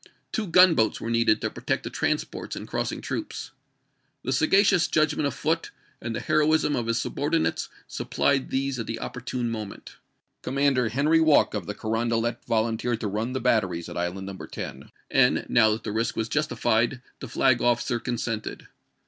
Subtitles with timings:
[0.31, 3.51] Two gunboats were needed to protect the transports in crossing troops.
[4.23, 5.69] The sagacious judgment of Foote
[6.01, 9.97] and the heroism of his subordinates supplied these at the opportune moment.
[10.41, 11.53] Commander Henry Walke to^waike.
[11.57, 14.09] of the Carondelet volunteered to run the batteries at iS '^'^K.
[14.15, 14.45] Island No.
[14.47, 16.93] 10; and, now that the risk was justified, %'.
[17.19, 17.19] 121.
[17.19, 18.67] ■' the flag officer consented.